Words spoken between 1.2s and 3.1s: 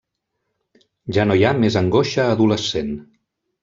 no hi ha més angoixa adolescent.